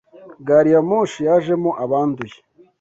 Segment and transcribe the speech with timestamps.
[0.47, 2.37] Gari ya moshi yajemo abanduye